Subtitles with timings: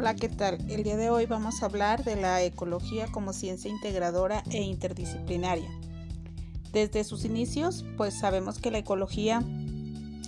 [0.00, 0.56] Hola, ¿qué tal?
[0.70, 5.68] El día de hoy vamos a hablar de la ecología como ciencia integradora e interdisciplinaria.
[6.72, 9.42] Desde sus inicios, pues sabemos que la ecología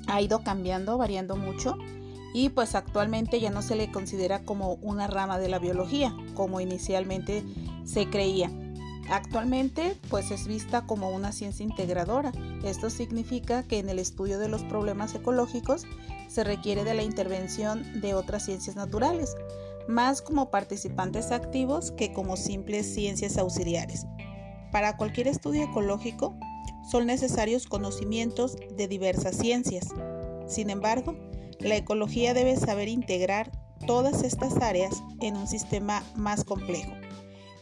[0.08, 1.78] ha ido cambiando, variando mucho
[2.34, 6.60] y pues actualmente ya no se le considera como una rama de la biología, como
[6.60, 7.42] inicialmente
[7.86, 8.50] se creía.
[9.08, 12.30] Actualmente pues es vista como una ciencia integradora.
[12.62, 15.86] Esto significa que en el estudio de los problemas ecológicos
[16.28, 19.36] se requiere de la intervención de otras ciencias naturales,
[19.88, 24.06] más como participantes activos que como simples ciencias auxiliares.
[24.70, 26.34] Para cualquier estudio ecológico
[26.90, 29.88] son necesarios conocimientos de diversas ciencias.
[30.46, 31.14] Sin embargo,
[31.60, 33.50] la ecología debe saber integrar
[33.86, 36.92] todas estas áreas en un sistema más complejo.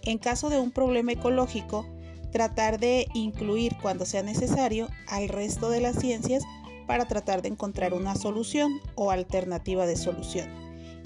[0.02, 1.86] En caso de un problema ecológico,
[2.32, 6.44] tratar de incluir cuando sea necesario al resto de las ciencias
[6.86, 10.48] para tratar de encontrar una solución o alternativa de solución,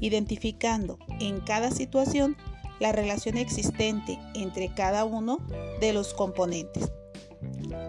[0.01, 2.37] identificando en cada situación
[2.81, 5.39] la relación existente entre cada uno
[5.81, 6.91] de los componentes.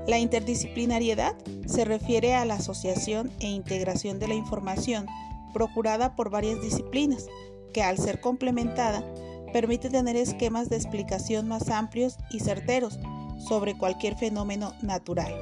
[0.07, 5.07] La interdisciplinariedad se refiere a la asociación e integración de la información
[5.53, 7.25] procurada por varias disciplinas,
[7.73, 9.03] que al ser complementada
[9.51, 12.99] permite tener esquemas de explicación más amplios y certeros
[13.39, 15.33] sobre cualquier fenómeno natural.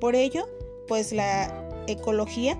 [0.00, 0.46] Por ello,
[0.88, 2.58] pues la ecología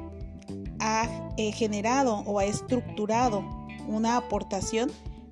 [0.87, 3.45] ha eh, generado o ha estructurado
[3.89, 4.91] una aportación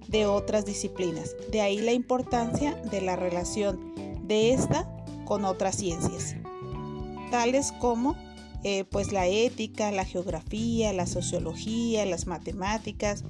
[0.09, 1.37] de otras disciplinas.
[1.51, 3.95] De ahí la importancia de la relación
[4.27, 4.91] de esta
[5.25, 6.35] con otras ciencias,
[7.31, 8.17] tales como
[8.65, 13.23] eh, pues la ética, la geografía, la sociología, las matemáticas,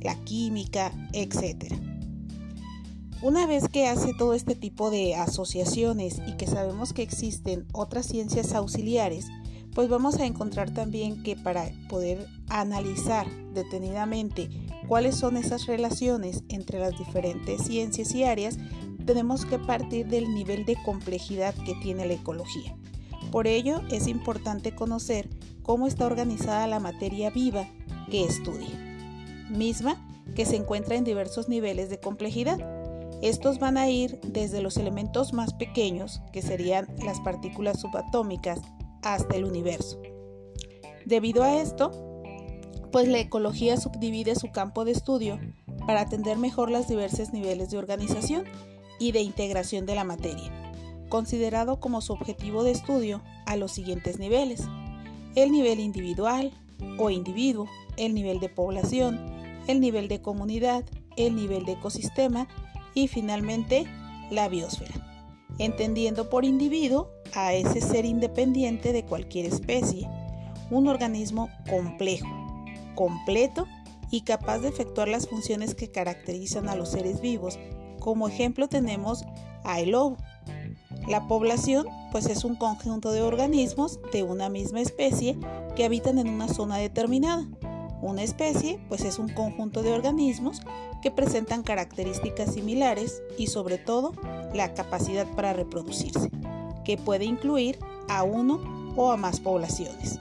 [0.00, 1.74] la química, etc.
[3.20, 8.06] Una vez que hace todo este tipo de asociaciones y que sabemos que existen otras
[8.06, 9.26] ciencias auxiliares,
[9.76, 14.48] pues vamos a encontrar también que para poder analizar detenidamente
[14.88, 18.56] cuáles son esas relaciones entre las diferentes ciencias y áreas,
[19.04, 22.74] tenemos que partir del nivel de complejidad que tiene la ecología.
[23.30, 25.28] Por ello es importante conocer
[25.62, 27.68] cómo está organizada la materia viva
[28.10, 28.80] que estudia,
[29.50, 30.02] misma
[30.34, 32.58] que se encuentra en diversos niveles de complejidad.
[33.20, 38.62] Estos van a ir desde los elementos más pequeños, que serían las partículas subatómicas,
[39.14, 40.00] hasta el universo.
[41.04, 41.92] Debido a esto,
[42.90, 45.38] pues la ecología subdivide su campo de estudio
[45.86, 48.44] para atender mejor los diversos niveles de organización
[48.98, 50.50] y de integración de la materia,
[51.08, 54.64] considerado como su objetivo de estudio a los siguientes niveles.
[55.34, 56.52] El nivel individual
[56.98, 59.20] o individuo, el nivel de población,
[59.66, 60.84] el nivel de comunidad,
[61.16, 62.48] el nivel de ecosistema
[62.94, 63.86] y finalmente
[64.30, 64.94] la biosfera,
[65.58, 70.08] entendiendo por individuo a ese ser independiente de cualquier especie,
[70.70, 72.26] un organismo complejo,
[72.94, 73.66] completo
[74.10, 77.58] y capaz de efectuar las funciones que caracterizan a los seres vivos.
[78.00, 79.24] Como ejemplo tenemos
[79.64, 80.16] a el lobo.
[81.06, 85.36] La población pues es un conjunto de organismos de una misma especie
[85.76, 87.46] que habitan en una zona determinada.
[88.00, 90.62] Una especie pues es un conjunto de organismos
[91.02, 94.14] que presentan características similares y sobre todo
[94.54, 96.30] la capacidad para reproducirse
[96.86, 100.20] que puede incluir a uno o a más poblaciones.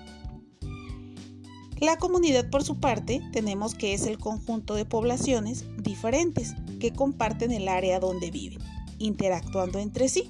[1.80, 7.52] La comunidad, por su parte, tenemos que es el conjunto de poblaciones diferentes que comparten
[7.52, 8.60] el área donde viven,
[8.98, 10.30] interactuando entre sí,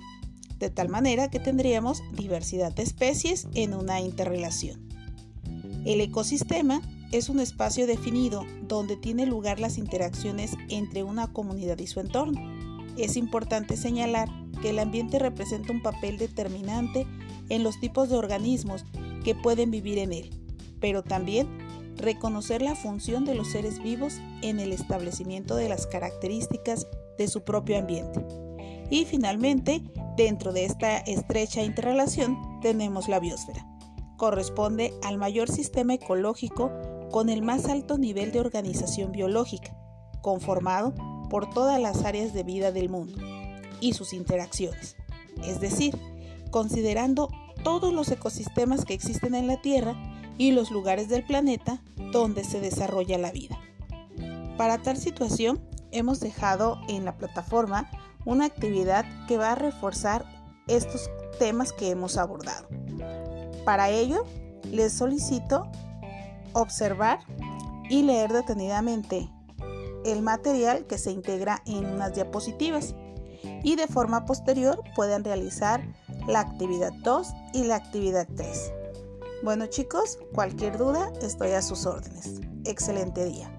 [0.60, 4.90] de tal manera que tendríamos diversidad de especies en una interrelación.
[5.86, 6.82] El ecosistema
[7.12, 12.75] es un espacio definido donde tiene lugar las interacciones entre una comunidad y su entorno.
[12.98, 14.30] Es importante señalar
[14.62, 17.06] que el ambiente representa un papel determinante
[17.50, 18.86] en los tipos de organismos
[19.24, 20.30] que pueden vivir en él,
[20.80, 21.48] pero también
[21.98, 27.44] reconocer la función de los seres vivos en el establecimiento de las características de su
[27.44, 28.26] propio ambiente.
[28.90, 29.82] Y finalmente,
[30.16, 33.66] dentro de esta estrecha interrelación tenemos la biosfera.
[34.18, 36.72] Corresponde al mayor sistema ecológico
[37.12, 39.76] con el más alto nivel de organización biológica,
[40.22, 40.94] conformado
[41.30, 43.18] por todas las áreas de vida del mundo
[43.80, 44.96] y sus interacciones,
[45.44, 45.98] es decir,
[46.52, 47.30] considerando
[47.64, 49.96] todos los ecosistemas que existen en la Tierra
[50.38, 51.82] y los lugares del planeta
[52.12, 53.60] donde se desarrolla la vida.
[54.58, 55.62] Para tal situación,
[55.92, 57.90] hemos dejado en la plataforma
[58.26, 60.26] una actividad que va a reforzar
[60.68, 62.68] estos temas que hemos abordado.
[63.66, 64.26] Para ello,
[64.72, 65.68] les solicito
[66.54, 67.20] observar
[67.90, 69.30] y leer detenidamente
[70.06, 72.96] el material que se integra en unas diapositivas
[73.64, 75.84] y de forma posterior pueden realizar
[76.28, 78.72] la actividad 2 y la actividad 3.
[79.44, 82.42] Bueno chicos, cualquier duda estoy a sus órdenes.
[82.66, 83.52] Excelente día.